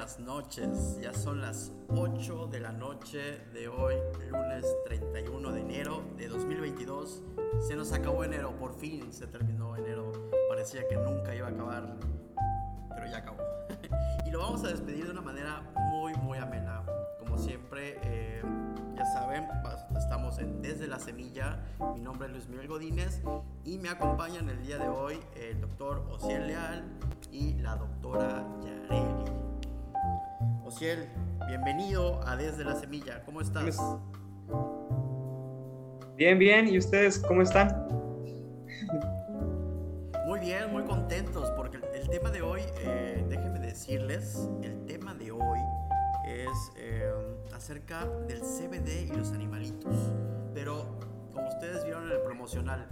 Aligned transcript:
Buenas 0.00 0.18
noches, 0.18 0.98
ya 0.98 1.12
son 1.12 1.42
las 1.42 1.72
8 1.88 2.46
de 2.46 2.58
la 2.58 2.72
noche 2.72 3.42
de 3.52 3.68
hoy, 3.68 3.96
lunes 4.30 4.64
31 4.86 5.52
de 5.52 5.60
enero 5.60 6.02
de 6.16 6.26
2022. 6.26 7.22
Se 7.68 7.76
nos 7.76 7.92
acabó 7.92 8.24
enero, 8.24 8.56
por 8.58 8.72
fin 8.72 9.12
se 9.12 9.26
terminó 9.26 9.76
enero. 9.76 10.10
Parecía 10.48 10.88
que 10.88 10.96
nunca 10.96 11.34
iba 11.34 11.48
a 11.48 11.50
acabar, 11.50 11.96
pero 12.94 13.10
ya 13.10 13.18
acabó. 13.18 13.42
y 14.26 14.30
lo 14.30 14.38
vamos 14.38 14.64
a 14.64 14.68
despedir 14.68 15.04
de 15.04 15.10
una 15.10 15.20
manera 15.20 15.70
muy, 15.90 16.14
muy 16.14 16.38
amena. 16.38 16.82
Como 17.18 17.36
siempre, 17.36 17.98
eh, 18.02 18.42
ya 18.96 19.04
saben, 19.04 19.48
estamos 19.98 20.38
en 20.38 20.62
Desde 20.62 20.86
la 20.86 20.98
Semilla. 20.98 21.58
Mi 21.94 22.00
nombre 22.00 22.28
es 22.28 22.32
Luis 22.32 22.48
Miguel 22.48 22.68
Godínez 22.68 23.20
y 23.66 23.76
me 23.76 23.90
acompañan 23.90 24.48
el 24.48 24.62
día 24.62 24.78
de 24.78 24.88
hoy 24.88 25.20
el 25.36 25.60
doctor 25.60 26.06
Ociel 26.10 26.46
Leal 26.46 26.84
y 27.30 27.52
la 27.56 27.76
doctora 27.76 28.46
Yareli. 28.64 29.39
Ociel, 30.72 31.08
bienvenido 31.48 32.20
a 32.28 32.36
Desde 32.36 32.62
la 32.62 32.76
Semilla. 32.76 33.24
¿Cómo 33.24 33.40
estás? 33.40 33.76
Bien, 36.14 36.38
bien. 36.38 36.68
¿Y 36.68 36.78
ustedes 36.78 37.18
cómo 37.18 37.42
están? 37.42 37.88
Muy 40.28 40.38
bien, 40.38 40.70
muy 40.70 40.84
contentos 40.84 41.50
porque 41.56 41.80
el, 41.92 42.08
tema 42.08 42.30
de 42.30 42.42
hoy, 42.42 42.60
eh, 42.82 43.26
déjenme 43.28 43.58
decirles, 43.58 44.48
el 44.62 44.86
tema 44.86 45.12
de 45.14 45.32
hoy 45.32 45.58
es 46.24 46.72
eh, 46.76 47.10
acerca 47.52 48.06
del 48.28 48.38
CBD 48.38 49.12
y 49.12 49.16
los 49.16 49.32
animalitos. 49.32 49.92
Pero 50.54 50.86
como 51.34 51.48
ustedes 51.48 51.82
vieron 51.82 52.06
en 52.06 52.12
el 52.12 52.20
promocional, 52.20 52.86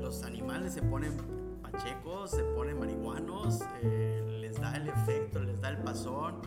los 0.00 0.22
animales 0.22 0.72
se 0.72 0.80
ponen 0.80 1.18
pachecos, 1.60 2.30
se 2.30 2.42
ponen 2.42 2.78
marihuanos, 2.78 3.60
eh, 3.82 4.38
les 4.40 4.58
da 4.58 4.74
el 4.76 4.88
efecto, 4.88 5.40
les 5.40 5.60
da 5.60 5.68
el 5.68 5.76
pasón. 5.76 6.40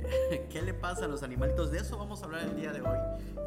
¿Qué 0.50 0.62
le 0.62 0.74
pasa 0.74 1.04
a 1.04 1.08
los 1.08 1.22
animalitos? 1.22 1.70
De 1.70 1.78
eso 1.78 1.98
vamos 1.98 2.22
a 2.22 2.26
hablar 2.26 2.42
el 2.42 2.56
día 2.56 2.72
de 2.72 2.80
hoy. 2.80 2.98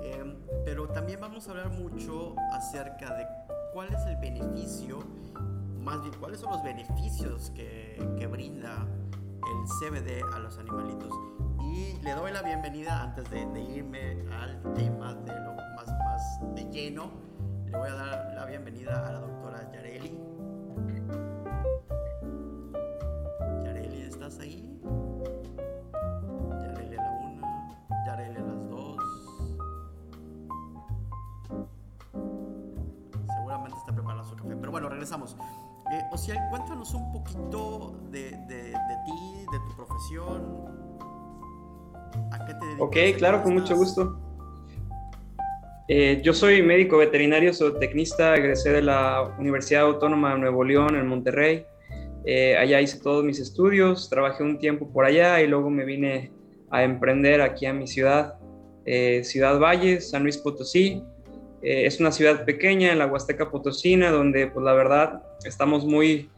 Eh, 0.03 0.35
pero 0.65 0.87
también 0.89 1.19
vamos 1.19 1.47
a 1.47 1.51
hablar 1.51 1.69
mucho 1.69 2.35
acerca 2.53 3.15
de 3.15 3.25
cuál 3.73 3.93
es 3.93 4.01
el 4.07 4.17
beneficio, 4.17 4.99
más 5.79 6.01
bien 6.01 6.13
cuáles 6.19 6.39
son 6.39 6.51
los 6.51 6.63
beneficios 6.63 7.51
que, 7.51 7.97
que 8.17 8.27
brinda 8.27 8.87
el 9.49 9.67
CBD 9.67 10.23
a 10.33 10.39
los 10.39 10.57
animalitos. 10.57 11.13
Y 11.61 11.93
le 12.01 12.11
doy 12.13 12.31
la 12.31 12.41
bienvenida 12.41 13.03
antes 13.03 13.29
de, 13.29 13.41
irme 13.61 14.25
al 14.31 14.61
tema 14.73 15.13
de 15.13 15.39
lo 15.39 15.53
más, 15.53 15.87
más 15.87 16.55
de 16.55 16.63
lleno. 16.71 17.11
Le 17.65 17.77
voy 17.77 17.89
a 17.89 17.93
dar 17.93 18.33
la 18.35 18.45
bienvenida 18.45 19.07
a 19.07 19.11
la 19.13 19.19
doctora. 19.19 19.71
Yareli, 19.71 20.17
Pero 34.69 34.71
bueno, 34.71 34.89
regresamos. 34.89 35.35
Eh, 35.91 36.01
o 36.11 36.17
sea, 36.17 36.47
cuéntanos 36.51 36.93
un 36.93 37.11
poquito 37.11 37.99
de, 38.11 38.29
de, 38.47 38.63
de 38.65 38.97
ti, 39.03 39.45
de 39.51 39.59
tu 39.67 39.75
profesión, 39.75 40.89
Ok, 42.77 42.95
claro, 43.17 43.41
con 43.41 43.53
mucho 43.53 43.75
gusto. 43.75 44.19
Eh, 45.87 46.21
yo 46.23 46.33
soy 46.33 46.61
médico 46.61 46.97
veterinario, 46.97 47.51
soy 47.51 47.79
tecnista, 47.79 48.35
egresé 48.35 48.71
de 48.71 48.83
la 48.83 49.35
Universidad 49.39 49.83
Autónoma 49.83 50.33
de 50.33 50.39
Nuevo 50.39 50.63
León 50.63 50.95
en 50.95 51.07
Monterrey. 51.07 51.65
Eh, 52.25 52.55
allá 52.55 52.79
hice 52.79 52.99
todos 52.99 53.23
mis 53.23 53.39
estudios, 53.39 54.07
trabajé 54.07 54.43
un 54.43 54.59
tiempo 54.59 54.87
por 54.91 55.05
allá 55.05 55.41
y 55.41 55.47
luego 55.47 55.71
me 55.71 55.83
vine 55.83 56.31
a 56.69 56.83
emprender 56.83 57.41
aquí 57.41 57.65
a 57.65 57.73
mi 57.73 57.87
ciudad, 57.87 58.35
eh, 58.85 59.23
Ciudad 59.23 59.59
Valle, 59.59 59.99
San 59.99 60.21
Luis 60.21 60.37
Potosí. 60.37 61.01
Es 61.61 61.99
una 61.99 62.11
ciudad 62.11 62.45
pequeña 62.45 62.91
en 62.91 62.99
la 62.99 63.07
Huasteca 63.07 63.51
Potosina, 63.51 64.11
donde 64.11 64.47
pues 64.47 64.63
la 64.63 64.73
verdad 64.73 65.23
estamos 65.43 65.85
muy 65.85 66.29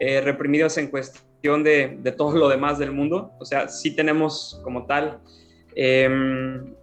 reprimidos 0.00 0.78
en 0.78 0.88
cuestión 0.88 1.62
de, 1.62 1.96
de 2.00 2.12
todo 2.12 2.36
lo 2.36 2.48
demás 2.48 2.78
del 2.78 2.92
mundo. 2.92 3.32
O 3.38 3.44
sea, 3.44 3.68
sí 3.68 3.94
tenemos 3.94 4.60
como 4.64 4.86
tal 4.86 5.20
Em, 5.74 6.74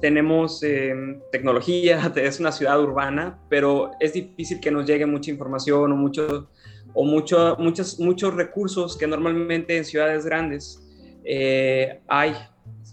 tenemos 0.00 0.62
em, 0.62 1.20
tecnología, 1.30 2.12
es 2.16 2.40
una 2.40 2.52
ciudad 2.52 2.80
urbana, 2.80 3.38
pero 3.48 3.92
es 4.00 4.12
difícil 4.12 4.60
que 4.60 4.70
nos 4.70 4.86
llegue 4.86 5.06
mucha 5.06 5.30
información 5.30 5.92
o, 5.92 5.96
mucho, 5.96 6.48
o 6.94 7.04
mucho, 7.04 7.56
muchos, 7.58 7.98
muchos 8.00 8.34
recursos 8.34 8.96
que 8.96 9.06
normalmente 9.06 9.76
en 9.76 9.84
ciudades 9.84 10.24
grandes 10.24 10.82
eh, 11.24 12.00
hay 12.08 12.34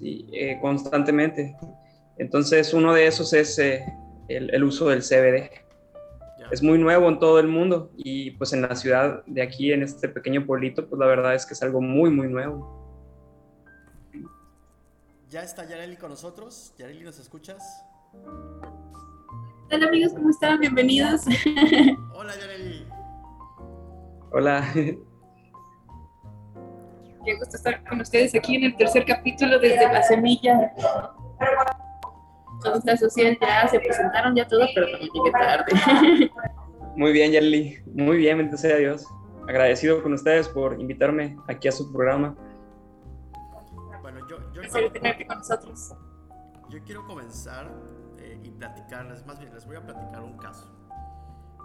eh, 0.01 0.57
constantemente. 0.61 1.55
Entonces, 2.17 2.73
uno 2.73 2.93
de 2.93 3.07
esos 3.07 3.33
es 3.33 3.57
eh, 3.59 3.85
el, 4.27 4.53
el, 4.53 4.63
uso 4.63 4.89
del 4.89 5.01
CBD. 5.01 5.49
Es 6.51 6.63
muy 6.63 6.77
nuevo 6.77 7.09
en 7.09 7.19
todo 7.19 7.39
el 7.39 7.47
mundo 7.47 7.91
y 7.97 8.31
pues 8.31 8.53
en 8.53 8.61
la 8.61 8.75
ciudad 8.75 9.23
de 9.25 9.41
aquí, 9.41 9.73
en 9.73 9.83
este 9.83 10.07
pequeño 10.07 10.45
pueblito, 10.45 10.87
pues 10.87 10.97
la 10.99 11.05
verdad 11.05 11.35
es 11.35 11.45
que 11.45 11.53
es 11.53 11.61
algo 11.61 11.81
muy, 11.81 12.09
muy 12.09 12.29
nuevo. 12.29 12.77
Ya 15.29 15.43
está 15.43 15.67
Yareli 15.67 15.97
con 15.97 16.09
nosotros. 16.09 16.73
Yareli, 16.77 17.03
¿nos 17.03 17.19
escuchas? 17.19 17.83
Hola 19.69 19.87
amigos, 19.87 20.13
¿cómo 20.13 20.29
están? 20.29 20.61
Bienvenidos. 20.61 21.25
Hola 22.13 22.33
Yareli. 22.39 22.87
Hola. 24.31 24.65
Qué 24.73 24.97
gusto 27.37 27.57
estar 27.57 27.83
con 27.89 27.99
ustedes 27.99 28.33
aquí 28.35 28.55
en 28.55 28.63
el 28.63 28.77
tercer 28.77 29.03
capítulo 29.05 29.59
desde 29.59 29.91
la 29.91 30.01
semilla. 30.03 30.71
Todos 32.67 32.85
la 32.85 32.97
social 32.97 33.37
ya 33.39 33.67
se 33.67 33.79
presentaron 33.79 34.35
ya 34.35 34.47
todo, 34.47 34.65
pero 34.75 34.87
también 34.91 35.11
llegué 35.13 35.31
tarde. 35.31 36.31
Muy 36.95 37.11
bien, 37.11 37.31
Yareli. 37.31 37.77
Muy 37.93 38.17
bien, 38.17 38.37
bendito 38.37 38.57
sea 38.57 38.77
Dios. 38.77 39.05
Agradecido 39.47 40.03
con 40.03 40.13
ustedes 40.13 40.49
por 40.49 40.79
invitarme 40.79 41.37
aquí 41.47 41.67
a 41.67 41.71
su 41.71 41.91
programa 41.91 42.35
con 45.27 45.37
nosotros. 45.37 45.95
Yo 46.69 46.83
quiero 46.83 47.05
comenzar 47.05 47.71
eh, 48.19 48.39
y 48.43 48.51
platicarles, 48.51 49.25
más 49.25 49.39
bien 49.39 49.53
les 49.53 49.65
voy 49.65 49.77
a 49.77 49.81
platicar 49.81 50.23
un 50.23 50.37
caso. 50.37 50.69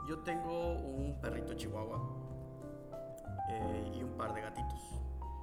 Yo 0.08 0.20
tengo 0.20 0.74
un 0.74 1.20
perrito 1.20 1.54
chihuahua 1.54 2.00
eh, 3.50 3.92
y 3.94 4.02
un 4.02 4.16
par 4.16 4.34
de 4.34 4.42
gatitos. 4.42 5.00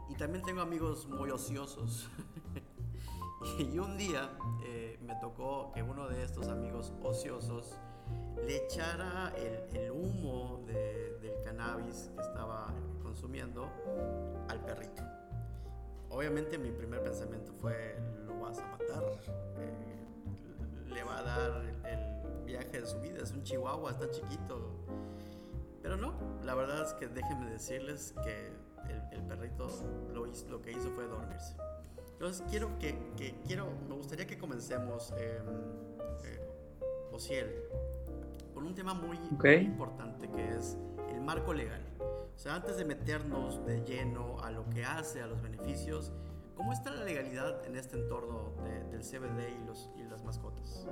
Y 0.09 0.15
también 0.15 0.43
tengo 0.43 0.61
amigos 0.61 1.07
muy 1.07 1.29
ociosos. 1.29 2.09
y 3.59 3.79
un 3.79 3.97
día 3.97 4.29
eh, 4.63 4.97
me 5.01 5.16
tocó 5.16 5.72
que 5.73 5.83
uno 5.83 6.07
de 6.07 6.23
estos 6.23 6.47
amigos 6.47 6.94
ociosos 7.03 7.77
le 8.45 8.66
echara 8.66 9.33
el, 9.35 9.91
humo 9.91 10.63
del 10.66 11.41
cannabis 11.44 12.11
que 12.16 12.22
estaba 12.22 12.73
consumiendo 13.03 13.69
al 14.47 14.63
perrito 14.63 15.03
obviamente 16.09 16.57
mi 16.57 16.72
primer 16.72 17.01
pensamiento 17.03 17.53
fue, 17.53 17.97
lo 18.25 18.39
vas 18.39 18.59
a 18.59 18.65
matar, 18.68 19.03
eh, 19.57 20.06
le 20.88 21.03
va 21.03 21.19
a 21.19 21.24
dar 21.24 21.62
el 21.86 22.45
viaje 22.45 22.81
de 22.81 22.88
su 22.88 23.00
vida, 23.00 23.21
es 23.21 23.31
un 23.31 23.44
chihuahua, 23.44 23.91
está 23.91 24.09
chiquito. 24.09 24.69
Pero 25.81 25.95
no, 25.97 26.13
la 26.44 26.56
verdad 26.56 26.86
es 26.86 26.94
que 26.94 27.07
déjenme 27.07 27.50
decirles 27.50 28.13
que 28.24 28.51
el, 29.12 29.24
perrito 29.24 29.69
lo, 30.13 30.27
hizo, 30.27 30.47
lo 30.50 30.62
que 30.62 30.71
hizo 30.71 30.89
fue 30.91 31.06
dormirse. 31.06 31.56
Entonces 32.19 32.45
quiero 32.50 32.77
que, 32.80 32.95
quiero, 33.48 33.69
me 33.88 33.95
gustaría 33.95 34.27
que 34.27 34.38
comencemos, 34.38 35.13
eh, 35.18 35.39
eh, 36.25 36.39
Ociel, 37.13 37.48
con 38.54 38.66
un 38.66 38.75
tema 38.75 38.94
muy, 38.94 39.18
muy 39.18 39.56
importante 39.60 40.27
que 40.27 40.50
es 40.50 40.77
el 41.13 41.21
marco 41.21 41.54
legal. 41.54 41.81
O 42.01 42.38
sea, 42.38 42.56
antes 42.56 42.75
de 42.75 42.83
meternos 42.83 43.66
de 43.66 43.86
lleno 43.86 44.38
a 44.44 44.51
lo 44.51 44.69
que 44.69 44.83
hace, 44.83 45.21
a 45.21 45.27
los 45.27 45.42
beneficios, 45.42 46.12
¿cómo 46.56 46.74
está 46.74 46.92
la 46.92 47.06
legalidad 47.06 47.66
en 47.66 47.77
este 47.77 47.95
entorno 47.95 48.51
del 48.92 49.00
CBD 49.00 49.56
y, 49.57 49.65
los, 49.65 49.89
y 49.95 50.04
las 50.04 50.22
mascotas? 50.25 50.89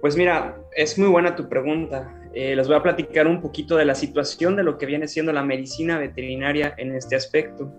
Pues 0.00 0.16
mira, 0.16 0.56
es 0.76 0.96
muy 1.00 1.08
buena 1.08 1.34
tu 1.34 1.48
pregunta. 1.48 2.14
Eh, 2.32 2.54
les 2.54 2.68
voy 2.68 2.76
a 2.76 2.82
platicar 2.82 3.26
un 3.26 3.40
poquito 3.40 3.76
de 3.76 3.86
la 3.86 3.96
situación 3.96 4.54
de 4.54 4.62
lo 4.62 4.78
que 4.78 4.86
viene 4.86 5.08
siendo 5.08 5.32
la 5.32 5.42
medicina 5.42 5.98
veterinaria 5.98 6.74
en 6.78 6.94
este 6.94 7.16
aspecto. 7.16 7.72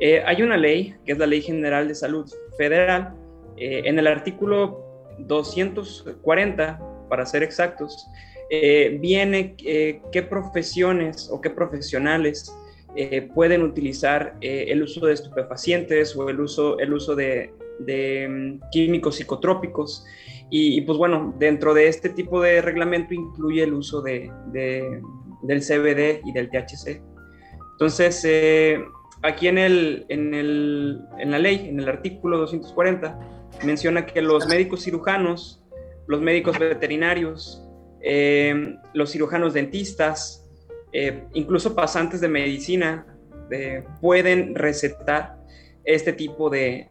Eh, 0.00 0.22
hay 0.24 0.42
una 0.42 0.56
ley, 0.56 0.94
que 1.04 1.12
es 1.12 1.18
la 1.18 1.26
Ley 1.26 1.42
General 1.42 1.88
de 1.88 1.94
Salud 1.94 2.30
Federal, 2.56 3.14
eh, 3.56 3.82
en 3.84 3.98
el 3.98 4.06
artículo 4.06 4.84
240, 5.18 6.80
para 7.08 7.26
ser 7.26 7.42
exactos, 7.42 8.06
eh, 8.50 8.96
viene 9.00 9.56
eh, 9.64 10.00
qué 10.10 10.22
profesiones 10.22 11.28
o 11.30 11.40
qué 11.40 11.50
profesionales 11.50 12.54
eh, 12.96 13.28
pueden 13.34 13.62
utilizar 13.62 14.36
el 14.40 14.82
uso 14.82 15.06
de 15.06 15.12
estupefacientes 15.12 16.16
o 16.16 16.30
el 16.30 16.40
uso, 16.40 16.78
el 16.78 16.94
uso 16.94 17.14
de, 17.14 17.52
mm, 17.80 18.70
químicos 18.70 19.16
psicotrópicos. 19.16 20.04
Y, 20.50 20.80
pues 20.80 20.96
bueno, 20.96 21.34
dentro 21.38 21.74
de 21.74 21.88
este 21.88 22.08
tipo 22.08 22.40
de 22.40 22.62
reglamento 22.62 23.12
incluye 23.12 23.62
el 23.64 23.74
uso 23.74 24.00
de, 24.00 24.32
del 25.42 25.60
CBD 25.60 26.22
y 26.24 26.32
del 26.32 26.48
THC. 26.48 27.02
Entonces, 27.72 28.26
aquí 29.22 29.48
en, 29.48 29.58
el, 29.58 30.06
en, 30.08 30.34
el, 30.34 31.00
en 31.18 31.30
la 31.30 31.38
ley, 31.38 31.68
en 31.68 31.80
el 31.80 31.88
artículo 31.88 32.38
240, 32.38 33.18
menciona 33.64 34.06
que 34.06 34.22
los 34.22 34.46
médicos 34.46 34.84
cirujanos, 34.84 35.64
los 36.06 36.20
médicos 36.20 36.58
veterinarios, 36.58 37.64
eh, 38.00 38.76
los 38.94 39.10
cirujanos 39.10 39.54
dentistas, 39.54 40.48
eh, 40.92 41.24
incluso 41.34 41.74
pasantes 41.74 42.20
de 42.20 42.28
medicina, 42.28 43.06
pueden 44.02 44.54
recetar 44.54 45.38
este 45.84 46.12
tipo 46.12 46.50
de, 46.50 46.88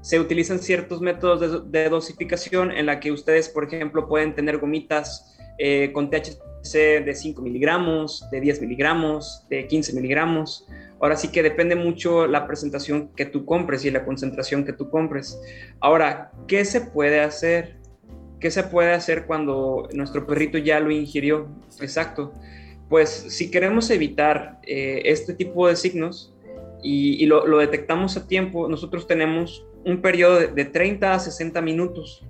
Se 0.00 0.20
utilizan 0.20 0.60
ciertos 0.60 1.00
métodos 1.00 1.70
de, 1.70 1.88
dosificación 1.88 2.70
en 2.70 2.86
la 2.86 3.00
que 3.00 3.10
ustedes, 3.10 3.48
por 3.48 3.64
ejemplo, 3.64 4.06
pueden 4.06 4.34
tener 4.34 4.58
gomitas 4.58 5.35
eh, 5.58 5.92
con 5.92 6.10
THC 6.10 7.04
de 7.04 7.14
5 7.14 7.42
miligramos, 7.42 8.24
de 8.30 8.40
10 8.40 8.60
miligramos, 8.62 9.44
de 9.48 9.66
15 9.66 9.94
miligramos. 9.94 10.66
Ahora 11.00 11.16
sí 11.16 11.28
que 11.28 11.42
depende 11.42 11.76
mucho 11.76 12.26
la 12.26 12.46
presentación 12.46 13.10
que 13.14 13.26
tú 13.26 13.44
compres 13.44 13.84
y 13.84 13.90
la 13.90 14.04
concentración 14.04 14.64
que 14.64 14.72
tú 14.72 14.90
compres. 14.90 15.38
Ahora, 15.80 16.32
¿qué 16.48 16.64
se 16.64 16.80
puede 16.80 17.20
hacer? 17.20 17.76
¿Qué 18.40 18.50
se 18.50 18.62
puede 18.62 18.92
hacer 18.92 19.26
cuando 19.26 19.88
nuestro 19.92 20.26
perrito 20.26 20.58
ya 20.58 20.80
lo 20.80 20.90
ingirió? 20.90 21.48
Exacto. 21.80 22.32
Pues 22.88 23.10
si 23.10 23.50
queremos 23.50 23.90
evitar 23.90 24.60
eh, 24.62 25.02
este 25.06 25.34
tipo 25.34 25.66
de 25.68 25.76
signos 25.76 26.34
y, 26.82 27.26
lo, 27.26 27.58
detectamos 27.58 28.16
a 28.16 28.28
tiempo, 28.28 28.68
nosotros 28.68 29.06
tenemos 29.06 29.66
un 29.84 30.00
periodo 30.00 30.38
de, 30.38 30.64
30 30.64 31.14
a 31.14 31.18
60 31.18 31.60
minutos 31.60 32.24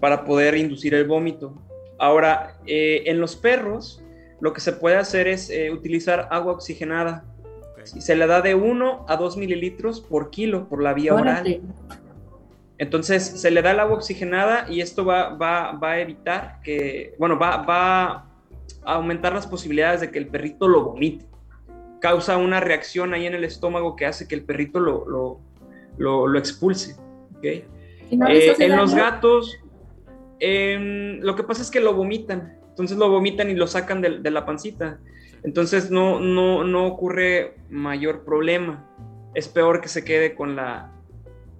para 0.00 0.24
poder 0.24 0.56
inducir 0.56 0.94
el 0.94 1.06
vómito. 1.06 1.62
Ahora, 2.00 2.56
eh, 2.66 3.04
en 3.06 3.20
los 3.20 3.36
perros, 3.36 4.02
lo 4.40 4.52
que 4.52 4.60
se 4.60 4.72
puede 4.72 4.96
hacer 4.96 5.28
es 5.28 5.50
eh, 5.50 5.70
utilizar 5.70 6.26
agua 6.30 6.54
oxigenada 6.54 7.24
se 7.84 8.14
le 8.14 8.26
da 8.26 8.40
de 8.40 8.54
1 8.54 9.06
a 9.08 9.16
2 9.16 9.36
mililitros 9.36 10.00
por 10.00 10.30
kilo 10.30 10.68
por 10.68 10.82
la 10.82 10.92
vía 10.94 11.14
oral. 11.14 11.60
Entonces 12.78 13.24
se 13.24 13.50
le 13.50 13.62
da 13.62 13.72
el 13.72 13.80
agua 13.80 13.96
oxigenada 13.96 14.66
y 14.70 14.80
esto 14.80 15.04
va, 15.04 15.34
va, 15.34 15.72
va 15.72 15.92
a 15.92 16.00
evitar 16.00 16.60
que, 16.62 17.14
bueno, 17.18 17.38
va, 17.38 17.58
va, 17.58 18.26
a 18.84 18.94
aumentar 18.94 19.34
las 19.34 19.46
posibilidades 19.46 20.00
de 20.00 20.10
que 20.10 20.18
el 20.18 20.28
perrito 20.28 20.66
lo 20.66 20.84
vomite. 20.84 21.26
Causa 22.00 22.38
una 22.38 22.60
reacción 22.60 23.12
ahí 23.12 23.26
en 23.26 23.34
el 23.34 23.44
estómago 23.44 23.96
que 23.96 24.06
hace 24.06 24.26
que 24.26 24.34
el 24.34 24.44
perrito 24.44 24.80
lo, 24.80 25.38
lo, 25.98 26.26
lo, 26.26 26.38
expulse. 26.38 26.96
¿okay? 27.36 27.66
Eh, 28.10 28.54
en 28.58 28.76
los 28.76 28.94
gatos, 28.94 29.58
em, 30.40 31.20
lo 31.20 31.36
que 31.36 31.44
pasa 31.44 31.62
es 31.62 31.70
que 31.70 31.80
lo 31.80 31.94
vomitan. 31.94 32.58
Entonces 32.70 32.96
lo 32.96 33.10
vomitan 33.10 33.50
y 33.50 33.54
lo 33.54 33.66
sacan 33.66 34.00
de, 34.00 34.18
de 34.20 34.30
la 34.30 34.46
pancita. 34.46 34.98
Entonces 35.42 35.90
no, 35.90 36.20
no, 36.20 36.64
no 36.64 36.86
ocurre 36.86 37.56
mayor 37.68 38.24
problema. 38.24 38.86
Es 39.34 39.48
peor 39.48 39.80
que 39.80 39.88
se 39.88 40.04
quede 40.04 40.34
con 40.34 40.56
la 40.56 40.92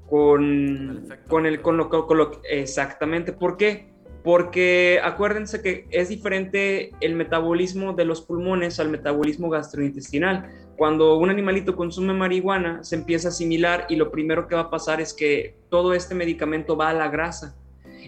con, 0.09 1.07
con 1.29 1.47
el 1.47 1.63
con 1.63 1.77
lo, 1.77 1.89
con 1.89 2.19
lo 2.19 2.43
exactamente. 2.49 3.33
¿Por 3.33 3.57
qué? 3.57 3.91
Porque 4.25 5.01
acuérdense 5.03 5.63
que 5.63 5.87
es 5.91 6.09
diferente 6.11 6.93
el 7.01 7.15
metabolismo 7.15 7.95
de 7.95 8.05
los 8.05 8.21
pulmones 8.21 8.81
al 8.81 8.91
metabolismo 8.91 9.49
gastrointestinal. 9.49 10.51
Cuando 10.77 11.17
un 11.17 11.31
animalito 11.31 11.77
consume 11.77 12.13
marihuana, 12.13 12.83
se 12.85 12.97
empieza 12.97 13.29
a 13.29 13.31
asimilar 13.31 13.87
y 13.89 13.97
lo 13.97 14.11
primero 14.11 14.47
que 14.47 14.55
va 14.55 14.63
a 14.63 14.71
pasar 14.71 15.01
es 15.01 15.15
que 15.15 15.57
todo 15.69 15.95
este 15.95 16.15
medicamento 16.15 16.77
va 16.77 16.91
a 16.91 16.95
la 16.95 17.09
grasa 17.09 17.57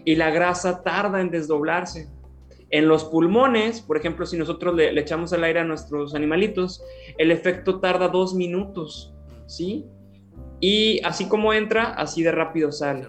y 0.05 0.17
la 0.17 0.31
grasa 0.31 0.83
tarda 0.83 1.21
en 1.21 1.31
desdoblarse. 1.31 2.09
En 2.71 2.89
los 2.89 3.05
pulmones, 3.05 3.83
por 3.83 3.99
ejemplo, 3.99 4.25
si 4.25 4.39
nosotros 4.39 4.75
le, 4.75 4.99
echamos 4.99 5.33
el 5.33 5.45
aire 5.45 5.61
a 5.61 5.65
nuestros 5.65 6.15
animalitos, 6.15 6.83
el 7.19 7.31
efecto 7.31 7.81
tarda 7.81 8.09
dos 8.09 8.35
minutos, 8.35 9.15
¿sí? 9.47 9.85
Y 10.59 11.01
así 11.05 11.29
como 11.29 11.53
entra, 11.53 11.93
así 11.95 12.23
de 12.23 12.33
rápido 12.33 12.73
sale, 12.73 13.07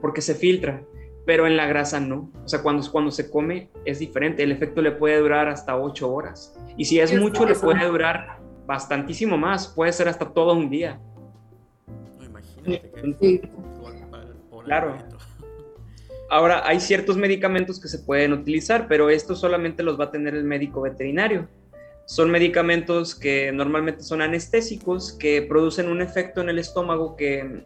porque 0.00 0.20
se 0.20 0.34
filtra, 0.34 0.82
pero 1.24 1.46
en 1.46 1.56
la 1.56 1.66
grasa 1.66 2.00
no. 2.00 2.32
O 2.44 2.48
sea, 2.48 2.62
cuando, 2.62 2.90
cuando 2.90 3.12
se 3.12 3.30
come 3.30 3.70
es 3.84 4.00
diferente, 4.00 4.42
el 4.42 4.50
efecto 4.50 4.82
le 4.82 4.90
puede 4.90 5.18
durar 5.18 5.48
hasta 5.48 5.76
ocho 5.76 6.12
horas. 6.12 6.58
Y 6.76 6.84
si 6.86 6.98
es 6.98 7.16
mucho, 7.16 7.46
le 7.46 7.54
puede 7.54 7.86
durar 7.86 8.40
bastantísimo 8.66 9.38
más, 9.38 9.68
puede 9.68 9.92
ser 9.92 10.08
hasta 10.08 10.32
todo 10.32 10.54
un 10.54 10.68
día. 10.68 11.00
No, 12.18 12.24
imagínate 12.24 12.90
que 13.20 13.50
Claro. 14.66 14.96
Ahora, 16.28 16.66
hay 16.66 16.80
ciertos 16.80 17.16
medicamentos 17.16 17.80
que 17.80 17.88
se 17.88 18.00
pueden 18.00 18.32
utilizar, 18.32 18.88
pero 18.88 19.10
estos 19.10 19.40
solamente 19.40 19.82
los 19.82 19.98
va 19.98 20.04
a 20.04 20.10
tener 20.10 20.34
el 20.34 20.44
médico 20.44 20.80
veterinario. 20.80 21.48
Son 22.04 22.30
medicamentos 22.30 23.14
que 23.14 23.52
normalmente 23.52 24.02
son 24.02 24.22
anestésicos, 24.22 25.12
que 25.12 25.42
producen 25.42 25.88
un 25.88 26.02
efecto 26.02 26.40
en 26.40 26.48
el 26.48 26.58
estómago 26.58 27.16
que 27.16 27.64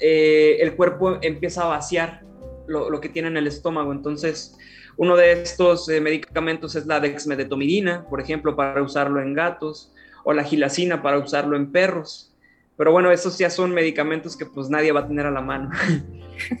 eh, 0.00 0.58
el 0.60 0.74
cuerpo 0.76 1.18
empieza 1.22 1.64
a 1.64 1.68
vaciar 1.68 2.22
lo, 2.66 3.00
que 3.00 3.08
tiene 3.08 3.28
en 3.28 3.36
el 3.36 3.46
estómago. 3.46 3.92
Entonces, 3.92 4.56
uno 4.96 5.16
de 5.16 5.32
estos 5.32 5.88
eh, 5.88 6.00
medicamentos 6.00 6.74
es 6.76 6.86
la 6.86 7.00
dexmedetomidina, 7.00 8.06
por 8.08 8.20
ejemplo, 8.20 8.56
para 8.56 8.82
usarlo 8.82 9.20
en 9.20 9.34
gatos, 9.34 9.92
o 10.24 10.32
la 10.32 10.44
gilacina 10.44 11.02
para 11.02 11.18
usarlo 11.18 11.56
en 11.56 11.72
perros. 11.72 12.34
Pero 12.76 12.92
bueno, 12.92 13.10
esos 13.10 13.36
ya 13.38 13.50
son 13.50 13.72
medicamentos 13.72 14.36
que 14.36 14.46
pues 14.46 14.70
nadie 14.70 14.92
va 14.92 15.00
a 15.00 15.08
tener 15.08 15.26
a 15.26 15.30
la 15.30 15.40
mano. 15.42 15.70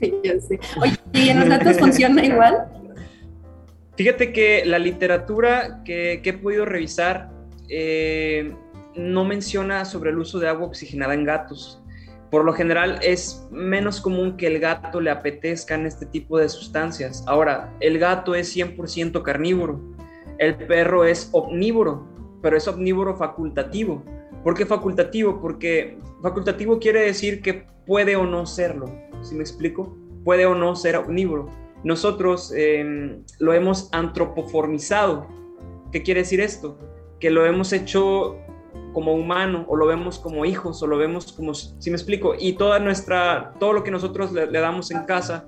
Oye, 0.80 0.99
¿y 1.12 1.28
en 1.28 1.40
los 1.40 1.48
datos 1.48 1.76
funciona 1.80 2.24
igual? 2.24 2.68
Fíjate 3.96 4.32
que 4.32 4.64
la 4.64 4.78
literatura 4.78 5.82
que, 5.84 6.22
he 6.24 6.32
podido 6.32 6.64
revisar 6.64 7.30
eh, 7.68 8.54
no 8.96 9.24
menciona 9.24 9.84
sobre 9.84 10.10
el 10.10 10.18
uso 10.18 10.38
de 10.38 10.48
agua 10.48 10.66
oxigenada 10.66 11.14
en 11.14 11.24
gatos. 11.24 11.82
Por 12.30 12.44
lo 12.44 12.52
general 12.52 12.98
es 13.02 13.46
menos 13.50 14.00
común 14.00 14.36
que 14.36 14.46
el 14.46 14.60
gato 14.60 15.00
le 15.00 15.10
apetezcan 15.10 15.84
este 15.84 16.06
tipo 16.06 16.38
de 16.38 16.48
sustancias. 16.48 17.24
Ahora, 17.26 17.74
el 17.80 17.98
gato 17.98 18.34
es 18.34 18.56
100% 18.56 19.22
carnívoro, 19.22 19.80
el 20.38 20.54
perro 20.54 21.04
es 21.04 21.28
omnívoro, 21.32 22.08
pero 22.40 22.56
es 22.56 22.66
omnívoro 22.68 23.16
facultativo. 23.16 24.02
¿Por 24.42 24.54
qué 24.54 24.64
facultativo? 24.64 25.40
Porque 25.42 25.98
facultativo 26.22 26.78
quiere 26.78 27.02
decir 27.02 27.42
que 27.42 27.66
puede 27.84 28.16
o 28.16 28.24
no 28.24 28.46
serlo. 28.46 28.86
¿Sí 29.22 29.34
me 29.34 29.42
explico? 29.42 29.99
Puede 30.24 30.46
o 30.46 30.54
no 30.54 30.76
ser 30.76 30.96
omnívoro. 30.96 31.48
Nosotros 31.82 32.52
em, 32.54 33.22
lo 33.38 33.52
hemos 33.54 33.88
antropoformizado. 33.92 35.26
¿Qué 35.92 36.02
quiere 36.02 36.20
decir 36.20 36.40
esto? 36.40 36.78
Que 37.18 37.30
lo 37.30 37.46
hemos 37.46 37.72
hecho 37.72 38.36
como 38.92 39.14
humano 39.14 39.64
o 39.68 39.76
lo 39.76 39.86
vemos 39.86 40.18
como 40.18 40.44
hijos 40.44 40.82
o 40.82 40.86
lo 40.86 40.98
vemos 40.98 41.32
como, 41.32 41.54
si 41.54 41.90
me 41.90 41.96
explico, 41.96 42.34
y 42.38 42.54
toda 42.54 42.78
nuestra, 42.78 43.54
todo 43.58 43.72
lo 43.72 43.84
que 43.84 43.90
nosotros 43.90 44.32
le, 44.32 44.46
damos 44.46 44.90
en 44.90 45.04
casa, 45.04 45.46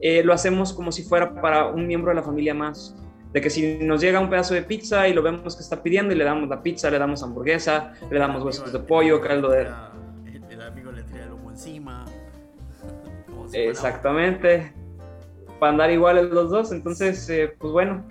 eh, 0.00 0.22
lo 0.22 0.32
hacemos 0.32 0.72
como 0.72 0.92
si 0.92 1.02
fuera 1.02 1.40
para 1.40 1.66
un 1.66 1.86
miembro 1.86 2.10
de 2.10 2.16
la 2.16 2.22
familia 2.22 2.54
más. 2.54 2.94
De 3.32 3.40
que 3.40 3.50
si 3.50 3.78
nos 3.78 4.00
llega 4.00 4.20
un 4.20 4.30
pedazo 4.30 4.54
de 4.54 4.62
pizza 4.62 5.08
y 5.08 5.12
lo 5.12 5.20
vemos 5.20 5.56
que 5.56 5.62
está 5.62 5.82
pidiendo 5.82 6.14
y 6.14 6.16
le 6.16 6.22
damos 6.22 6.48
la 6.48 6.62
pizza, 6.62 6.88
le 6.88 6.98
damos 7.00 7.20
hamburguesa, 7.22 7.94
le 8.08 8.18
damos 8.18 8.44
huesos 8.44 8.72
de 8.72 8.78
pollo, 8.78 9.20
caldo 9.20 9.50
de... 9.50 9.66
El 10.50 10.62
amigo 10.62 10.92
le 10.92 11.02
trae 11.02 11.24
el 11.24 11.32
humo 11.32 11.50
encima. 11.50 12.04
Exactamente. 13.54 14.72
Para 15.58 15.72
andar 15.72 15.90
iguales 15.90 16.30
los 16.30 16.50
dos. 16.50 16.72
Entonces, 16.72 17.28
eh, 17.30 17.54
pues 17.58 17.72
bueno, 17.72 18.04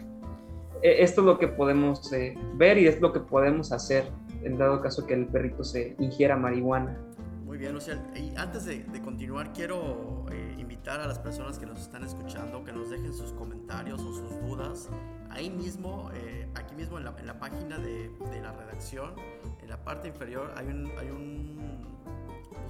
e, 0.82 1.04
esto 1.04 1.22
es 1.22 1.28
lo 1.28 1.38
que 1.38 1.48
podemos 1.48 2.12
eh, 2.14 2.38
ver 2.56 2.78
y 2.78 2.88
es 2.88 3.02
lo 3.02 3.12
que 3.12 3.20
podemos 3.20 3.72
hacer 3.72 4.10
en 4.44 4.58
dado 4.58 4.82
caso 4.82 5.06
que 5.06 5.14
el 5.14 5.28
perrito 5.28 5.64
se 5.64 5.96
ingiera 6.00 6.36
marihuana. 6.36 6.98
Muy 7.46 7.58
bien, 7.58 7.74
Luciano. 7.74 8.02
Y 8.16 8.34
antes 8.36 8.66
de, 8.66 8.84
continuar, 9.02 9.54
quiero 9.54 10.26
eh, 10.32 10.56
invitar 10.58 11.00
a 11.00 11.08
las 11.08 11.20
personas 11.20 11.60
que 11.60 11.66
nos 11.66 11.80
están 11.80 12.04
escuchando 12.04 12.64
que 12.64 12.74
nos 12.74 12.90
dejen 12.90 13.14
sus 13.14 13.32
comentarios 13.34 14.02
o 14.02 14.14
sus 14.14 14.42
dudas. 14.42 14.90
Ahí 15.30 15.50
mismo, 15.50 16.12
aquí 16.56 16.76
mismo 16.76 16.98
en 17.00 17.06
la, 17.06 17.16
en 17.18 17.26
la 17.26 17.40
página 17.40 17.78
de, 17.78 18.10
de, 18.32 18.42
la 18.42 18.52
redacción, 18.52 19.16
en 19.62 19.70
la 19.70 19.84
parte 19.84 20.08
inferior 20.08 20.54
hay 20.56 20.68
un, 20.68 20.92
hay 21.00 21.10
un 21.10 21.93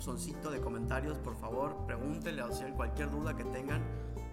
buzoncito 0.04 0.52
de 0.52 0.60
comentarios, 0.60 1.18
por 1.20 1.38
favor, 1.38 1.78
pregúntenle 1.88 2.42
o 2.42 2.52
sea, 2.52 2.68
cualquier 2.74 3.10
duda 3.10 3.38
que 3.38 3.46
tengan 3.46 3.82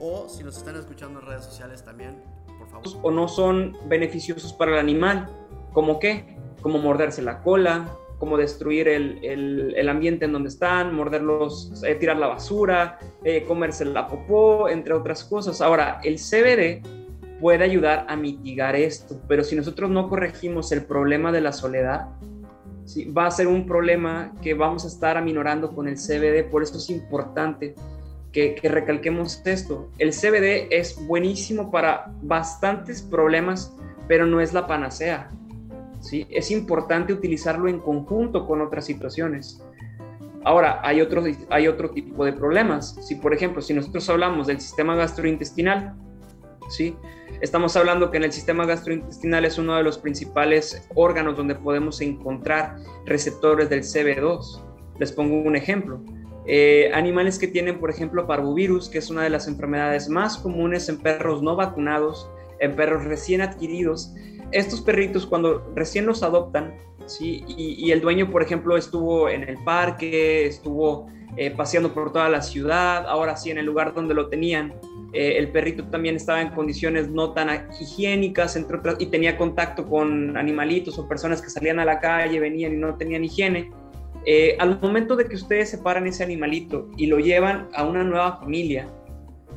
o 0.00 0.29
si 0.29 0.43
nos 0.43 0.57
están 0.57 0.75
escuchando 0.75 1.21
en 1.21 1.27
redes 1.27 1.45
sociales 1.45 1.85
también, 1.85 2.21
por 2.59 2.69
favor. 2.69 2.89
O 3.03 3.11
no 3.12 3.29
son 3.29 3.77
beneficiosos 3.87 4.53
para 4.53 4.73
el 4.73 4.79
animal, 4.79 5.31
¿como 5.73 6.00
qué? 6.00 6.37
Como 6.61 6.79
morderse 6.79 7.23
la 7.23 7.41
cola, 7.43 7.89
como 8.19 8.37
destruir 8.37 8.89
el, 8.89 9.25
el, 9.25 9.75
el 9.77 9.89
ambiente 9.89 10.25
en 10.25 10.33
donde 10.33 10.49
están, 10.49 10.93
morderlos, 10.93 11.85
eh, 11.85 11.95
tirar 11.95 12.17
la 12.17 12.27
basura, 12.27 12.99
eh, 13.23 13.45
comerse 13.45 13.85
la 13.85 14.09
popó, 14.09 14.69
entre 14.69 14.93
otras 14.93 15.23
cosas. 15.23 15.61
Ahora, 15.61 16.00
el 16.03 16.17
CBD 16.17 16.83
puede 17.41 17.62
ayudar 17.62 18.07
a 18.09 18.17
mitigar 18.17 18.75
esto, 18.75 19.21
pero 19.29 19.45
si 19.45 19.55
nosotros 19.55 19.89
no 19.89 20.09
corregimos 20.09 20.73
el 20.73 20.85
problema 20.85 21.31
de 21.31 21.41
la 21.43 21.53
soledad, 21.53 22.09
va 23.17 23.27
a 23.27 23.31
ser 23.31 23.47
un 23.47 23.67
problema 23.67 24.33
que 24.43 24.55
vamos 24.55 24.85
a 24.85 24.89
estar 24.89 25.17
aminorando 25.17 25.75
con 25.75 25.89
el 25.89 25.97
CBD, 25.97 26.49
por 26.51 26.63
eso 26.63 26.77
es 26.77 26.91
importante 26.91 27.75
que, 28.33 28.61
recalquemos 28.63 29.43
esto. 29.45 29.91
El 29.99 30.11
CBD 30.11 30.69
es 30.71 31.05
buenísimo 31.07 31.71
para 31.71 32.13
bastantes 32.23 33.03
problemas, 33.03 33.75
pero 34.09 34.27
no 34.27 34.41
es 34.41 34.53
la 34.53 34.67
panacea. 34.67 35.31
¿sí? 36.01 36.27
Es 36.31 36.51
importante 36.51 37.13
utilizarlo 37.13 37.69
en 37.69 37.81
conjunto 37.81 38.47
con 38.47 38.61
otras 38.61 38.87
situaciones. 38.87 39.63
Ahora, 40.45 40.81
hay 40.83 41.01
otro, 41.01 41.23
hay 41.51 41.69
otro 41.69 41.91
tipo 41.91 42.25
de 42.25 42.33
problemas. 42.33 42.97
Si, 43.03 43.17
por 43.17 43.35
ejemplo, 43.35 43.61
si 43.61 43.75
nosotros 43.75 44.09
hablamos 44.09 44.47
del 44.47 44.61
sistema 44.61 44.97
gastrointestinal, 44.97 45.95
¿sí? 46.71 46.97
Estamos 47.41 47.77
hablando 47.77 48.11
que 48.11 48.19
en 48.19 48.25
el 48.25 48.33
sistema 48.33 48.67
gastrointestinal 48.67 49.45
es 49.45 49.59
uno 49.59 49.77
de 49.77 49.83
los 49.83 49.99
principales 49.99 50.87
órganos 50.95 51.37
donde 51.37 51.55
podemos 51.55 52.00
encontrar 52.00 52.77
receptores 53.07 53.69
del 53.69 53.81
CB2. 53.81 54.62
Les 54.99 55.12
pongo 55.12 55.41
un 55.41 55.57
ejemplo. 55.57 56.00
Eh, 56.47 56.91
animales 56.95 57.39
que 57.39 57.47
tienen, 57.47 57.79
por 57.79 57.91
ejemplo, 57.91 58.27
parvovirus, 58.27 58.89
que 58.89 58.99
es 58.99 59.11
una 59.11 59.23
de 59.23 59.31
las 59.31 59.49
enfermedades 59.49 60.09
más 60.09 60.37
comunes 60.39 60.89
en 60.89 60.99
perros 60.99 61.43
no 61.43 61.57
vacunados, 61.57 62.31
en 62.59 62.77
perros 62.77 63.05
recién 63.05 63.41
adquiridos. 63.41 64.12
Estos 64.52 64.80
perritos 64.80 65.26
cuando 65.26 65.73
recién 65.75 66.07
los 66.07 66.23
adoptan, 66.23 66.75
¿sí? 67.07 67.45
y, 67.49 67.90
el 67.90 68.00
dueño, 68.00 68.30
por 68.30 68.42
ejemplo, 68.42 68.76
estuvo 68.76 69.28
en 69.28 69.49
el 69.49 69.62
parque, 69.64 70.47
estuvo 70.47 71.07
eh, 71.37 71.50
paseando 71.52 71.95
por 71.95 72.12
toda 72.12 72.28
la 72.28 72.42
ciudad, 72.42 73.07
ahora 73.07 73.37
sí 73.37 73.50
en 73.50 73.59
el 73.59 73.66
lugar 73.66 73.95
donde 73.95 74.14
lo 74.14 74.28
tenían, 74.28 74.75
eh, 75.12 75.38
el 75.38 75.49
perrito 75.49 75.85
también 75.85 76.16
estaba 76.16 76.42
en 76.42 76.50
condiciones 76.50 77.09
no 77.09 77.33
tan 77.33 77.69
higiénicas, 77.80 78.57
entre 78.57 78.78
otras, 78.78 78.97
y 78.99 79.07
tenía 79.07 79.38
contacto 79.38 79.87
con 79.87 80.37
animalitos 80.37 80.99
o 80.99 81.09
personas 81.09 81.40
que 81.40 81.49
salían 81.49 81.78
a 81.78 81.85
la 81.85 82.00
calle, 82.00 82.40
venían 82.40 82.75
y 82.75 82.76
no 82.76 82.97
tenían 82.97 83.23
higiene. 83.23 83.71
Eh, 84.26 84.57
al 84.59 84.80
momento 84.80 85.14
de 85.14 85.26
que 85.26 85.37
ustedes 85.37 85.71
separan 85.71 86.07
ese 86.07 86.25
animalito 86.25 86.90
y 86.97 87.07
lo 87.07 87.21
llevan 87.21 87.69
a 87.75 87.85
una 87.85 88.02
nueva 88.02 88.38
familia, 88.38 88.88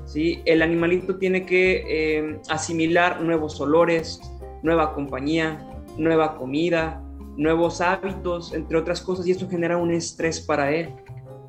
¿sí? 0.05 0.41
el 0.45 0.61
animalito 0.61 1.17
tiene 1.17 1.43
que 1.43 2.39
asimilar 2.49 3.19
nuevos 3.21 3.59
olores, 3.59 4.21
nueva 4.63 4.93
compañía, 4.93 5.59
nueva 5.97 6.37
comida, 6.37 7.03
nuevos 7.37 7.81
hábitos, 7.81 8.53
entre 8.53 8.77
otras 8.77 9.01
cosas, 9.01 9.27
y 9.27 9.31
esto 9.31 9.47
genera 9.47 9.77
un 9.77 9.91
estrés 9.91 10.39
para 10.39 10.71
él. 10.71 10.89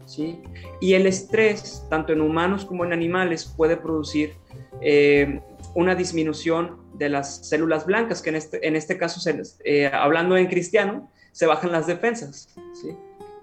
¿sí? 0.04 0.42
Y 0.80 0.94
el 0.94 1.06
estrés, 1.06 1.87
tanto 1.88 2.12
en 2.12 2.21
humanos 2.21 2.64
como 2.64 2.85
en 2.85 2.92
animales, 2.92 3.44
puede 3.56 3.76
producir 3.76 4.35
eh, 4.80 5.40
una 5.75 5.94
disminución 5.94 6.78
de 6.94 7.09
las 7.09 7.49
células 7.49 7.87
blancas, 7.87 8.23
que 8.23 8.30
en 8.30 8.37
este, 8.37 8.66
en 8.66 8.76
este 8.76 8.99
caso, 8.99 9.21
eh, 9.64 9.87
hablando 9.92 10.37
en 10.37 10.47
cristiano, 10.47 11.11
se 11.33 11.47
bajan 11.47 11.73
las 11.73 11.87
defensas. 11.87 12.54
¿sí? 12.80 12.97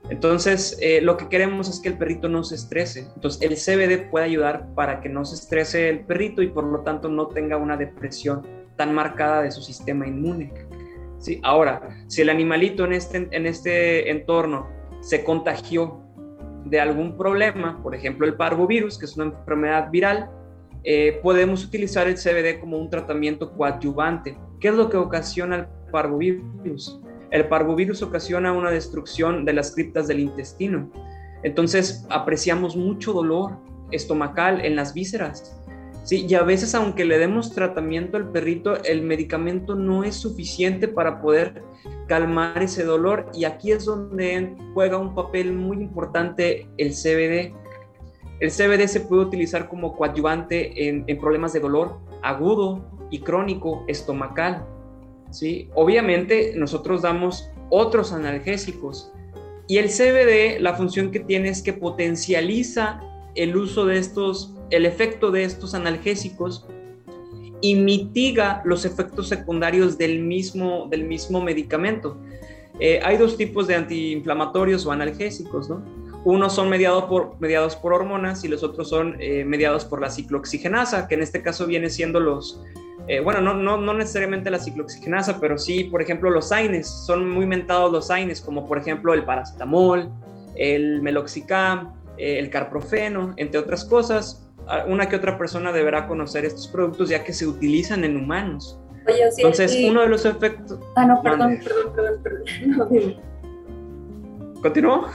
Entonces, 0.09 0.77
eh, 0.81 1.01
lo 1.01 1.17
que 1.17 1.29
queremos 1.29 1.69
es 1.69 1.79
que 1.79 1.89
el 1.89 1.97
perrito 1.97 2.27
no 2.27 2.43
se 2.43 2.55
estrese. 2.55 3.07
Entonces, 3.15 3.41
el 3.41 3.55
CBD 3.55 4.09
puede 4.09 4.25
ayudar 4.25 4.73
para 4.73 5.01
que 5.01 5.09
no 5.09 5.25
se 5.25 5.35
estrese 5.35 5.89
el 5.89 6.01
perrito 6.01 6.41
y 6.41 6.47
por 6.47 6.63
lo 6.63 6.81
tanto 6.81 7.09
no 7.09 7.27
tenga 7.27 7.57
una 7.57 7.77
depresión 7.77 8.45
tan 8.81 8.95
marcada 8.95 9.43
de 9.43 9.51
su 9.51 9.61
sistema 9.61 10.07
inmune. 10.07 10.51
¿sí? 11.19 11.39
Ahora, 11.43 12.03
si 12.07 12.23
el 12.23 12.29
animalito 12.31 12.83
en 12.83 12.93
este, 12.93 13.27
en 13.29 13.45
este 13.45 14.09
entorno 14.09 14.67
se 15.01 15.23
contagió 15.23 16.01
de 16.65 16.79
algún 16.79 17.15
problema, 17.15 17.79
por 17.83 17.93
ejemplo 17.93 18.25
el 18.25 18.33
parvovirus, 18.33 18.97
que 18.97 19.05
es 19.05 19.15
una 19.17 19.25
enfermedad 19.25 19.91
viral, 19.91 20.31
eh, 20.83 21.19
podemos 21.21 21.63
utilizar 21.63 22.07
el 22.07 22.15
CBD 22.15 22.59
como 22.59 22.79
un 22.79 22.89
tratamiento 22.89 23.53
coadyuvante. 23.53 24.35
¿Qué 24.59 24.69
es 24.69 24.73
lo 24.73 24.89
que 24.89 24.97
ocasiona 24.97 25.57
el 25.57 25.67
parvovirus? 25.91 26.99
El 27.29 27.47
parvovirus 27.47 28.01
ocasiona 28.01 28.51
una 28.51 28.71
destrucción 28.71 29.45
de 29.45 29.53
las 29.53 29.75
criptas 29.75 30.07
del 30.07 30.21
intestino. 30.21 30.91
Entonces 31.43 32.03
apreciamos 32.09 32.75
mucho 32.75 33.13
dolor 33.13 33.59
estomacal 33.91 34.65
en 34.65 34.75
las 34.75 34.95
vísceras. 34.95 35.60
Sí, 36.03 36.25
y 36.27 36.33
a 36.33 36.43
veces 36.43 36.73
aunque 36.73 37.05
le 37.05 37.19
demos 37.19 37.53
tratamiento 37.53 38.17
al 38.17 38.31
perrito, 38.31 38.83
el 38.83 39.03
medicamento 39.03 39.75
no 39.75 40.03
es 40.03 40.15
suficiente 40.15 40.87
para 40.87 41.21
poder 41.21 41.63
calmar 42.07 42.61
ese 42.63 42.83
dolor 42.83 43.27
y 43.33 43.45
aquí 43.45 43.71
es 43.71 43.85
donde 43.85 44.55
juega 44.73 44.97
un 44.97 45.13
papel 45.13 45.53
muy 45.53 45.77
importante 45.77 46.67
el 46.77 46.91
CBD. 46.91 47.53
El 48.39 48.49
CBD 48.49 48.87
se 48.87 49.01
puede 49.01 49.21
utilizar 49.23 49.69
como 49.69 49.95
coadyuvante 49.95 50.89
en, 50.89 51.05
problemas 51.19 51.53
de 51.53 51.59
dolor 51.59 51.99
agudo 52.23 52.83
y 53.11 53.19
crónico 53.19 53.83
estomacal. 53.87 54.65
¿sí? 55.29 55.69
Obviamente 55.75 56.53
nosotros 56.55 57.03
damos 57.03 57.51
otros 57.69 58.11
analgésicos 58.11 59.13
y 59.67 59.77
el 59.77 59.89
CBD 59.89 60.59
la 60.59 60.73
función 60.73 61.11
que 61.11 61.19
tiene 61.19 61.49
es 61.49 61.61
que 61.61 61.73
potencializa 61.73 62.99
el 63.35 63.55
uso 63.55 63.85
de 63.85 63.99
estos, 63.99 64.53
el 64.71 64.85
efecto 64.85 65.31
de 65.31 65.43
estos 65.43 65.75
analgésicos 65.75 66.65
y 67.61 67.75
mitiga 67.75 68.61
los 68.65 68.85
efectos 68.85 69.27
secundarios 69.27 69.97
del 69.97 70.19
mismo, 70.19 70.87
del 70.89 71.03
mismo 71.03 71.41
medicamento. 71.41 72.17
Eh, 72.79 72.99
hay 73.03 73.17
dos 73.17 73.37
tipos 73.37 73.67
de 73.67 73.75
antiinflamatorios 73.75 74.85
o 74.85 74.91
analgésicos, 74.91 75.69
¿no? 75.69 75.83
Unos 76.23 76.53
son 76.53 76.69
mediados 76.69 77.05
por, 77.05 77.39
mediados 77.39 77.75
por 77.75 77.93
hormonas 77.93 78.43
y 78.43 78.47
los 78.47 78.63
otros 78.63 78.89
son 78.89 79.17
eh, 79.19 79.43
mediados 79.43 79.85
por 79.85 80.01
la 80.01 80.09
ciclooxigenasa, 80.09 81.07
que 81.07 81.15
en 81.15 81.21
este 81.21 81.41
caso 81.41 81.65
viene 81.65 81.89
siendo 81.89 82.19
los, 82.19 82.61
eh, 83.07 83.19
bueno, 83.19 83.41
no, 83.41 83.55
no, 83.55 83.77
no, 83.77 83.93
necesariamente 83.93 84.49
la 84.51 84.59
ciclooxigenasa, 84.59 85.39
pero 85.39 85.57
sí, 85.57 85.85
por 85.85 86.01
ejemplo, 86.01 86.29
los 86.29 86.51
AINES, 86.51 86.87
son 86.87 87.29
muy 87.29 87.45
mentados 87.45 87.91
los 87.91 88.09
AINES, 88.11 88.41
como 88.41 88.67
por 88.67 88.77
ejemplo 88.77 89.13
el 89.13 89.25
paracetamol, 89.25 90.11
el 90.55 91.01
meloxicam, 91.01 91.93
el 92.17 92.51
carprofeno, 92.51 93.33
entre 93.37 93.59
otras 93.59 93.83
cosas, 93.83 94.50
una 94.87 95.09
que 95.09 95.15
otra 95.15 95.37
persona 95.37 95.71
deberá 95.71 96.07
conocer 96.07 96.45
estos 96.45 96.67
productos 96.67 97.09
ya 97.09 97.23
que 97.23 97.33
se 97.33 97.47
utilizan 97.47 98.03
en 98.03 98.17
humanos. 98.17 98.79
Oye, 99.07 99.31
sí, 99.31 99.41
Entonces, 99.41 99.77
uno 99.89 100.01
de 100.01 100.09
los 100.09 100.25
efectos... 100.25 100.79
Ah, 100.95 101.05
no, 101.05 101.21
perdón, 101.21 101.59
perdón, 101.63 101.93
perdón, 101.95 102.23
perdón. 102.23 102.43
No, 102.77 102.85
dime. 102.85 103.19
¿Continúo? 104.61 105.07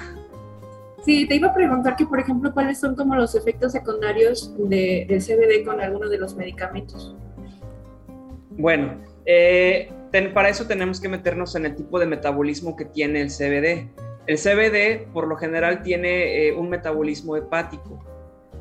Sí, 1.04 1.26
te 1.28 1.36
iba 1.36 1.48
a 1.48 1.54
preguntar 1.54 1.94
que, 1.94 2.04
por 2.04 2.18
ejemplo, 2.18 2.52
cuáles 2.52 2.80
son 2.80 2.96
como 2.96 3.14
los 3.14 3.36
efectos 3.36 3.72
secundarios 3.72 4.52
de, 4.58 5.06
del 5.08 5.22
CBD 5.22 5.64
con 5.64 5.80
alguno 5.80 6.08
de 6.08 6.18
los 6.18 6.34
medicamentos. 6.34 7.14
Bueno, 8.50 9.00
eh, 9.24 9.88
para 10.34 10.48
eso 10.48 10.66
tenemos 10.66 11.00
que 11.00 11.08
meternos 11.08 11.54
en 11.54 11.66
el 11.66 11.76
tipo 11.76 11.98
de 11.98 12.06
metabolismo 12.06 12.74
que 12.74 12.86
tiene 12.86 13.20
el 13.20 13.28
CBD. 13.28 13.88
El 14.26 14.38
CBD, 14.38 15.12
por 15.12 15.28
lo 15.28 15.36
general, 15.36 15.82
tiene 15.82 16.48
eh, 16.48 16.52
un 16.52 16.68
metabolismo 16.68 17.36
hepático. 17.36 18.04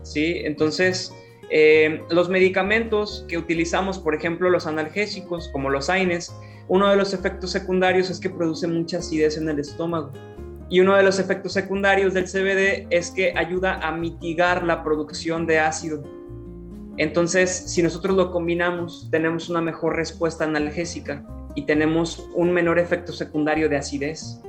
¿Sí? 0.06 0.42
Entonces, 0.46 1.14
eh, 1.50 2.02
los 2.10 2.30
medicamentos 2.30 3.26
que 3.28 3.38
utilizamos, 3.38 4.00
por 4.00 4.16
ejemplo, 4.16 4.50
los 4.50 4.68
analgésicos, 4.68 5.50
como 5.50 5.70
los 5.70 5.90
AINES, 5.90 6.34
uno 6.68 6.90
de 6.90 6.96
los 6.96 7.14
efectos 7.14 7.52
secundarios 7.52 8.10
es 8.10 8.20
que 8.20 8.30
produce 8.30 8.68
mucha 8.68 8.98
acidez 8.98 9.38
en 9.38 9.50
el 9.50 9.60
estómago. 9.60 10.12
Y 10.70 10.80
uno 10.80 10.96
de 10.96 11.04
los 11.04 11.20
efectos 11.20 11.54
secundarios 11.54 12.14
del 12.14 12.26
CBD 12.26 12.88
es 12.90 13.12
que 13.12 13.34
ayuda 13.38 13.76
a 13.82 13.92
mitigar 13.92 14.64
la 14.64 14.84
producción 14.84 15.46
de 15.46 15.60
ácido. 15.60 16.04
Entonces, 16.98 17.52
si 17.52 17.84
nosotros 17.84 18.16
lo 18.16 18.32
combinamos, 18.32 19.10
tenemos 19.12 19.50
una 19.50 19.62
mejor 19.62 19.96
respuesta 19.96 20.46
analgésica 20.46 21.24
y 21.54 21.66
tenemos 21.66 22.30
un 22.34 22.52
menor 22.52 22.80
efecto 22.80 23.14
secundario 23.14 23.70
de 23.70 23.78
acidez. 23.78 24.42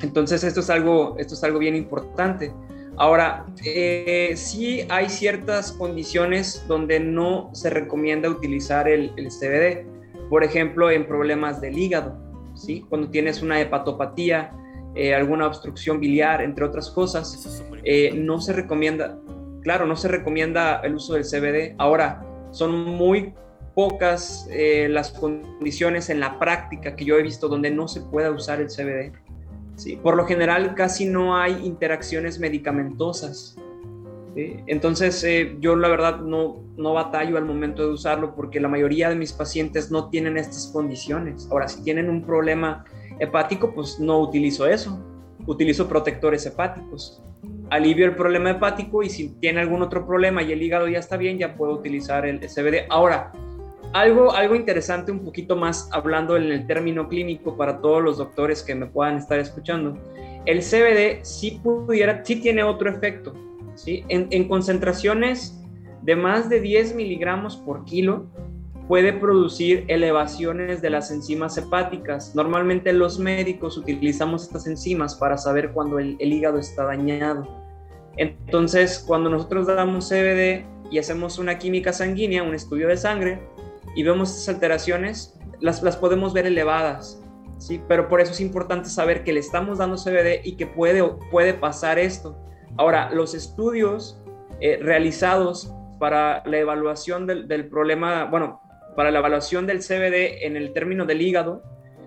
Entonces, 0.00 0.42
esto 0.42 0.60
es 0.60 0.70
algo, 0.70 1.16
esto 1.18 1.34
es 1.34 1.44
algo 1.44 1.58
bien 1.58 1.76
importante. 1.76 2.52
Ahora, 2.98 3.44
eh, 3.64 4.32
sí 4.36 4.86
hay 4.88 5.10
ciertas 5.10 5.72
condiciones 5.72 6.64
donde 6.66 6.98
no 6.98 7.50
se 7.52 7.68
recomienda 7.68 8.30
utilizar 8.30 8.88
el, 8.88 9.10
CBD. 9.14 9.86
Por 10.30 10.42
ejemplo, 10.42 10.90
en 10.90 11.06
problemas 11.06 11.60
del 11.60 11.78
hígado, 11.78 12.16
¿sí? 12.54 12.86
Cuando 12.88 13.10
tienes 13.10 13.42
una 13.42 13.60
hepatopatía, 13.60 14.50
eh, 14.94 15.14
alguna 15.14 15.46
obstrucción 15.46 16.00
biliar, 16.00 16.40
entre 16.40 16.64
otras 16.64 16.90
cosas, 16.90 17.62
eh, 17.84 18.12
no 18.14 18.40
se 18.40 18.54
recomienda, 18.54 19.18
claro, 19.62 19.86
no 19.86 19.96
se 19.96 20.08
recomienda 20.08 20.80
el 20.82 20.94
uso 20.94 21.14
del 21.14 21.24
CBD. 21.24 21.74
Ahora, 21.76 22.24
son 22.50 22.72
muy 22.72 23.34
pocas 23.74 24.48
las 24.88 25.10
condiciones 25.10 26.08
en 26.08 26.18
la 26.18 26.38
práctica 26.38 26.96
que 26.96 27.04
yo 27.04 27.18
he 27.18 27.22
visto 27.22 27.46
donde 27.46 27.70
no 27.70 27.88
se 27.88 28.00
pueda 28.00 28.30
usar 28.30 28.58
el 28.62 28.68
CBD. 28.68 29.12
¿Sí? 29.76 29.96
Por 29.96 30.16
lo 30.16 30.26
general 30.26 30.74
casi 30.74 31.06
no 31.06 31.36
hay 31.36 31.64
interacciones 31.64 32.38
medicamentosas. 32.38 33.56
Entonces 34.66 35.24
eh, 35.24 35.56
yo 35.60 35.76
la 35.76 35.88
verdad 35.88 36.20
no, 36.20 36.62
no 36.76 36.92
batallo 36.92 37.38
al 37.38 37.46
momento 37.46 37.86
de 37.86 37.94
usarlo 37.94 38.34
porque 38.34 38.60
la 38.60 38.68
mayoría 38.68 39.08
de 39.08 39.14
mis 39.14 39.32
pacientes 39.32 39.90
no 39.90 40.10
tienen 40.10 40.36
estas 40.36 40.66
condiciones. 40.66 41.48
Ahora, 41.50 41.68
si 41.68 41.82
tienen 41.82 42.10
un 42.10 42.22
problema 42.22 42.84
hepático, 43.18 43.72
pues 43.74 43.98
no 43.98 44.20
utilizo 44.20 44.66
eso. 44.66 45.02
Utilizo 45.46 45.88
protectores 45.88 46.44
hepáticos. 46.44 47.22
Alivio 47.70 48.04
el 48.04 48.14
problema 48.14 48.50
hepático 48.50 49.02
y 49.02 49.08
si 49.08 49.30
tiene 49.40 49.60
algún 49.60 49.80
otro 49.80 50.06
problema 50.06 50.42
y 50.42 50.52
el 50.52 50.62
hígado 50.62 50.86
ya 50.86 50.98
está 50.98 51.16
bien, 51.16 51.38
ya 51.38 51.56
puedo 51.56 51.72
utilizar 51.72 52.26
el 52.26 52.40
CBD. 52.40 52.86
Ahora, 52.90 53.32
algo, 53.92 54.32
algo 54.32 54.54
interesante, 54.54 55.12
un 55.12 55.24
poquito 55.24 55.56
más 55.56 55.88
hablando 55.92 56.36
en 56.36 56.44
el 56.44 56.66
término 56.66 57.08
clínico 57.08 57.56
para 57.56 57.80
todos 57.80 58.02
los 58.02 58.18
doctores 58.18 58.62
que 58.62 58.74
me 58.74 58.86
puedan 58.86 59.16
estar 59.16 59.38
escuchando. 59.38 59.98
El 60.44 60.60
CBD 60.60 61.24
sí 61.24 61.60
pudiera, 61.62 62.24
sí 62.24 62.36
tiene 62.36 62.62
otro 62.62 62.90
efecto, 62.90 63.34
¿sí? 63.74 64.04
En, 64.08 64.28
en 64.30 64.48
concentraciones 64.48 65.60
de 66.02 66.14
más 66.14 66.48
de 66.48 66.60
10 66.60 66.94
miligramos 66.94 67.56
por 67.56 67.84
kilo, 67.84 68.26
puede 68.88 69.12
producir 69.12 69.84
elevaciones 69.88 70.80
de 70.80 70.90
las 70.90 71.10
enzimas 71.10 71.58
hepáticas. 71.58 72.34
Normalmente 72.34 72.92
los 72.92 73.18
médicos 73.18 73.76
utilizamos 73.76 74.44
estas 74.44 74.66
enzimas 74.66 75.14
para 75.14 75.36
saber 75.36 75.72
cuando 75.72 75.98
el, 75.98 76.16
hígado 76.20 76.58
está 76.58 76.84
dañado. 76.84 77.48
Entonces, 78.16 79.02
cuando 79.06 79.28
nosotros 79.28 79.66
damos 79.66 80.08
CBD 80.08 80.64
y 80.90 80.98
hacemos 80.98 81.38
una 81.38 81.58
química 81.58 81.92
sanguínea, 81.92 82.42
un 82.42 82.54
estudio 82.54 82.88
de 82.88 82.96
sangre, 82.96 83.40
y 83.96 84.02
vemos 84.02 84.30
estas 84.30 84.54
alteraciones, 84.54 85.34
las, 85.60 85.82
las 85.82 85.96
podemos 85.96 86.34
ver 86.34 86.46
elevadas. 86.46 87.20
¿sí? 87.58 87.82
Pero 87.88 88.08
por 88.08 88.20
eso 88.20 88.32
es 88.32 88.40
importante 88.40 88.90
saber 88.90 89.24
que 89.24 89.32
le 89.32 89.40
estamos 89.40 89.78
dando 89.78 89.96
CBD 89.96 90.42
y 90.44 90.56
que 90.56 90.66
puede, 90.66 91.02
puede 91.30 91.54
pasar 91.54 91.98
esto. 91.98 92.36
Ahora, 92.76 93.10
los 93.10 93.34
estudios 93.34 94.22
eh, 94.60 94.78
realizados 94.82 95.72
para 95.98 96.42
la 96.46 96.58
evaluación 96.58 97.26
del, 97.26 97.48
del, 97.48 97.68
problema, 97.68 98.26
bueno, 98.26 98.60
para 98.94 99.10
la 99.10 99.20
evaluación 99.20 99.66
del 99.66 99.78
CBD 99.78 100.44
en 100.44 100.56
el 100.56 100.74
término 100.74 101.06
del 101.06 101.22
hígado, 101.22 101.62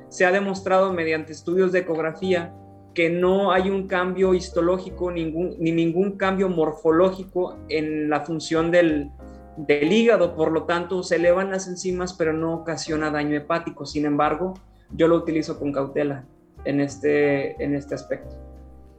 se 0.10 0.25
ha 0.25 0.31
demostrado 0.31 0.93
mediante 0.93 1.31
estudios 1.31 1.72
de 1.72 1.79
ecografía 1.79 2.53
que 2.93 3.10
no 3.10 3.51
hay 3.51 3.69
un 3.69 3.88
cambio 3.88 4.36
histológico 4.36 5.12
ningún, 5.12 5.55
ni 5.60 5.72
ningún 5.72 6.17
cambio 6.17 6.50
morfológico 6.50 7.58
en 7.69 8.10
la 8.10 8.22
función 8.22 8.69
del, 8.72 9.12
del 9.59 9.91
hígado, 9.91 10.35
por 10.35 10.51
lo 10.51 10.63
tanto 10.63 11.03
se 11.03 11.17
elevan 11.17 11.51
las 11.51 11.67
enzimas 11.67 12.13
pero 12.13 12.31
no 12.31 12.53
ocasiona 12.53 13.11
daño 13.11 13.35
hepático. 13.35 13.85
Sin 13.85 14.05
embargo, 14.05 14.53
yo 14.91 15.07
lo 15.07 15.15
utilizo 15.17 15.59
con 15.59 15.73
cautela 15.73 16.23
en 16.63 16.79
este, 16.79 17.61
en 17.61 17.75
este 17.75 17.95
aspecto. 17.95 18.35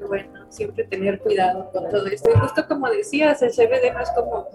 Bueno, 0.06 0.46
siempre 0.50 0.84
tener 0.84 1.18
cuidado 1.20 1.70
con 1.72 1.88
todo 1.88 2.06
esto. 2.06 2.30
Y 2.34 2.38
justo 2.38 2.66
como 2.68 2.90
decías, 2.90 3.42
el 3.42 3.50
CBD 3.50 3.92
no 3.92 4.00
es 4.00 4.10
como 4.10 4.48